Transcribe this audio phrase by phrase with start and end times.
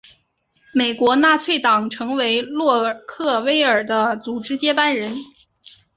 [0.73, 5.15] 美国纳粹党成为洛克威尔的组织接班人。